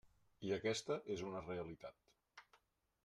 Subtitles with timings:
[0.47, 2.51] I aquesta és una realitat.